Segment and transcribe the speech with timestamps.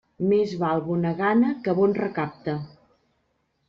[0.29, 2.61] Més val bona gana que bon recapte.